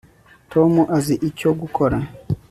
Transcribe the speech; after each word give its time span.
tom 0.51 0.73
azi 0.97 1.15
icyo 1.29 1.49
gukora 1.59 1.97